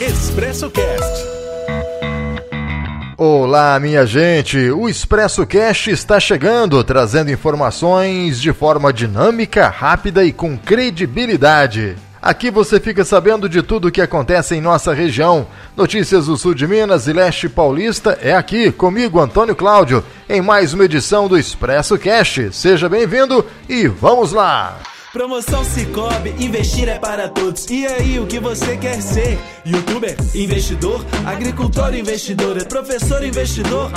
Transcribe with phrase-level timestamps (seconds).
[0.00, 1.28] Expresso Cast.
[3.18, 4.70] Olá, minha gente!
[4.70, 11.96] O Expresso Cast está chegando, trazendo informações de forma dinâmica, rápida e com credibilidade.
[12.22, 15.46] Aqui você fica sabendo de tudo o que acontece em nossa região.
[15.76, 20.72] Notícias do sul de Minas e leste paulista é aqui, comigo, Antônio Cláudio, em mais
[20.72, 22.54] uma edição do Expresso Cast.
[22.54, 24.78] Seja bem-vindo e vamos lá!
[25.12, 27.68] Promoção Cicobi, investir é para todos.
[27.68, 29.38] E aí, o que você quer ser?
[29.66, 33.90] Youtuber, investidor, agricultor, investidor, professor, investidor?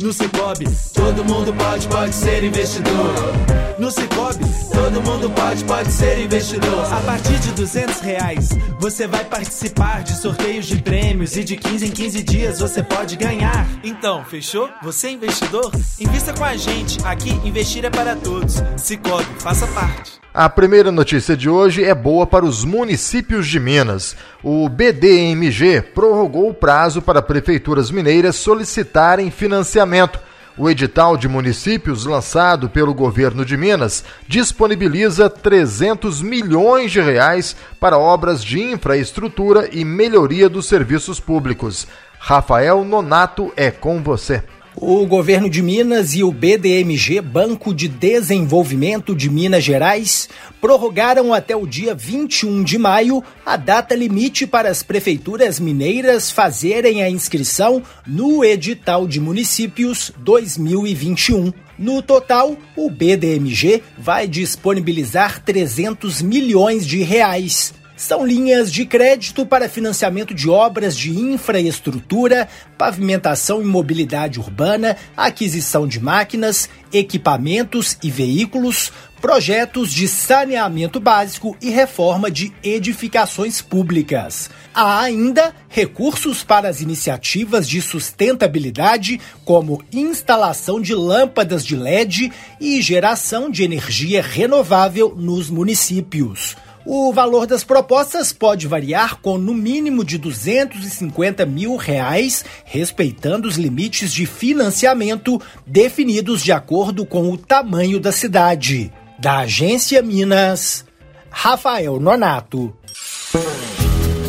[0.00, 3.63] No Cicobi, todo mundo pode, pode ser investidor.
[3.76, 6.84] No Cicobi, todo mundo pode, pode ser investidor.
[6.92, 11.86] A partir de 200 reais, você vai participar de sorteios de prêmios e de 15
[11.86, 13.66] em 15 dias você pode ganhar.
[13.82, 14.70] Então, fechou?
[14.80, 15.72] Você é investidor?
[15.98, 17.04] Invista com a gente.
[17.04, 18.62] Aqui, investir é para todos.
[18.76, 20.20] Cicobi, faça parte.
[20.32, 24.16] A primeira notícia de hoje é boa para os municípios de Minas.
[24.42, 30.20] O BDMG prorrogou o prazo para prefeituras mineiras solicitarem financiamento.
[30.56, 37.98] O edital de municípios lançado pelo governo de Minas disponibiliza 300 milhões de reais para
[37.98, 41.88] obras de infraestrutura e melhoria dos serviços públicos.
[42.20, 44.44] Rafael Nonato é com você.
[44.86, 50.28] O governo de Minas e o BDMG, Banco de Desenvolvimento de Minas Gerais,
[50.60, 57.02] prorrogaram até o dia 21 de maio a data limite para as prefeituras mineiras fazerem
[57.02, 61.50] a inscrição no edital de municípios 2021.
[61.78, 67.72] No total, o BDMG vai disponibilizar 300 milhões de reais
[68.04, 75.88] são linhas de crédito para financiamento de obras de infraestrutura, pavimentação e mobilidade urbana, aquisição
[75.88, 78.92] de máquinas, equipamentos e veículos,
[79.22, 84.50] projetos de saneamento básico e reforma de edificações públicas.
[84.74, 92.30] Há ainda recursos para as iniciativas de sustentabilidade, como instalação de lâmpadas de LED
[92.60, 96.54] e geração de energia renovável nos municípios.
[96.86, 103.56] O valor das propostas pode variar com no mínimo de 250 mil reais, respeitando os
[103.56, 108.92] limites de financiamento definidos de acordo com o tamanho da cidade.
[109.18, 110.84] Da Agência Minas,
[111.30, 112.76] Rafael Nonato.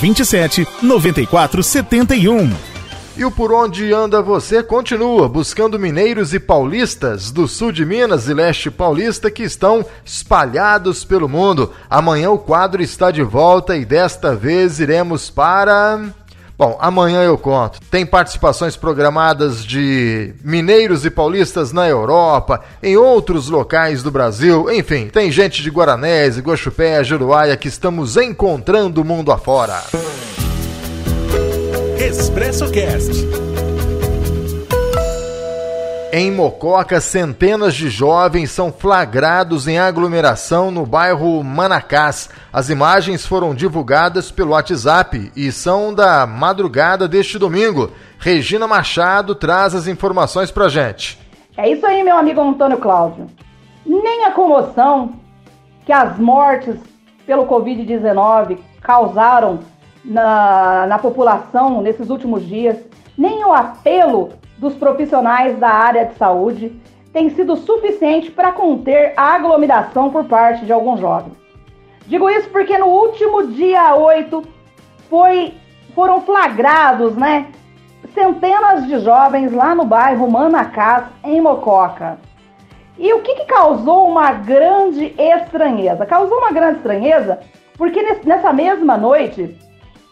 [0.00, 2.74] 27 94 71.
[3.16, 8.28] E o Por Onde Anda Você continua buscando mineiros e paulistas do sul de Minas
[8.28, 11.72] e leste paulista que estão espalhados pelo mundo.
[11.88, 16.12] Amanhã o quadro está de volta e desta vez iremos para.
[16.56, 17.80] Bom, amanhã eu conto.
[17.90, 25.08] Tem participações programadas de mineiros e paulistas na Europa, em outros locais do Brasil, enfim,
[25.08, 29.82] tem gente de Guaranés, Guaxupé, Juruáia que estamos encontrando o mundo afora.
[31.98, 33.53] Expresso Cast.
[36.16, 42.30] Em Mococa, centenas de jovens são flagrados em aglomeração no bairro Manacás.
[42.52, 47.90] As imagens foram divulgadas pelo WhatsApp e são da madrugada deste domingo.
[48.16, 51.18] Regina Machado traz as informações pra gente.
[51.56, 53.26] É isso aí, meu amigo Antônio Cláudio.
[53.84, 55.14] Nem a comoção
[55.84, 56.76] que as mortes
[57.26, 59.58] pelo Covid-19 causaram
[60.04, 62.76] na, na população nesses últimos dias,
[63.16, 66.80] nem o apelo dos profissionais da área de saúde
[67.12, 71.32] tem sido suficiente para conter a aglomeração por parte de alguns jovens.
[72.06, 74.42] Digo isso porque no último dia 8
[75.08, 75.54] foi,
[75.94, 77.46] foram flagrados, né,
[78.12, 82.18] centenas de jovens lá no bairro Manacás, em Mococa.
[82.98, 86.06] E o que, que causou uma grande estranheza?
[86.06, 87.40] Causou uma grande estranheza
[87.76, 89.58] porque nessa mesma noite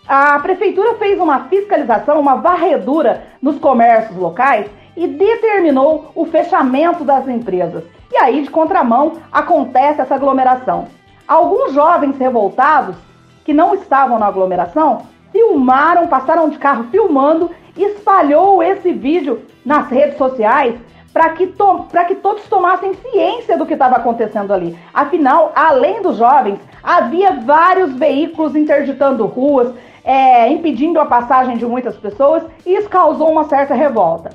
[0.06, 4.66] a prefeitura fez uma fiscalização, uma varredura nos comércios locais
[4.96, 7.84] e determinou o fechamento das empresas.
[8.10, 10.86] E aí, de contramão, acontece essa aglomeração.
[11.26, 12.96] Alguns jovens revoltados
[13.44, 20.18] que não estavam na aglomeração filmaram, passaram de carro filmando, espalhou esse vídeo nas redes
[20.18, 20.74] sociais
[21.12, 24.78] para que, to que todos tomassem ciência do que estava acontecendo ali.
[24.92, 29.72] Afinal, além dos jovens, havia vários veículos interditando ruas,
[30.04, 34.30] é, impedindo a passagem de muitas pessoas e isso causou uma certa revolta.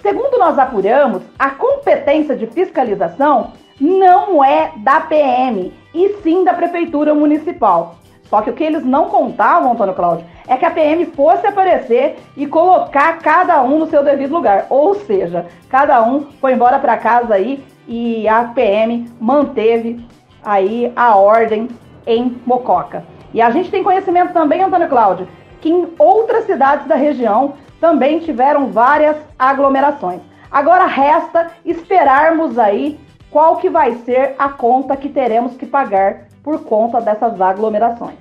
[0.00, 7.14] Segundo nós apuramos, a competência de fiscalização não é da PM, e sim da Prefeitura
[7.14, 7.96] Municipal.
[8.24, 12.16] Só que o que eles não contavam, Antônio Cláudio, é que a PM fosse aparecer
[12.36, 14.66] e colocar cada um no seu devido lugar.
[14.70, 20.04] Ou seja, cada um foi embora para casa aí e a PM manteve
[20.42, 21.68] aí a ordem
[22.06, 23.04] em Mococa.
[23.34, 25.28] E a gente tem conhecimento também, Antônio Cláudio,
[25.60, 30.20] que em outras cidades da região também tiveram várias aglomerações.
[30.50, 33.00] Agora resta esperarmos aí
[33.30, 38.16] qual que vai ser a conta que teremos que pagar por conta dessas aglomerações.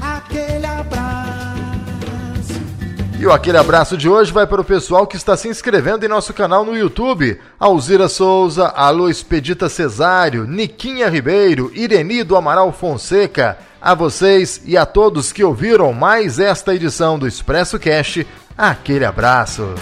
[0.00, 0.70] Aquele
[3.20, 6.08] e o aquele abraço de hoje vai para o pessoal que está se inscrevendo em
[6.08, 7.38] nosso canal no YouTube.
[7.58, 13.58] Alzira Souza, Alô Expedita Cesário, Niquinha Ribeiro, Ireni do Amaral Fonseca.
[13.80, 19.74] A vocês e a todos que ouviram mais esta edição do Expresso Cast, aquele abraço.